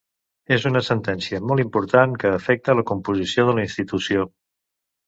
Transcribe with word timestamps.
És 0.55 0.63
una 0.69 0.81
sentència 0.87 1.41
molt 1.51 1.63
important 1.65 2.17
que 2.25 2.35
afecta 2.41 2.79
la 2.81 2.89
composició 2.95 3.49
de 3.51 3.59
la 3.61 3.69
institució. 3.71 4.29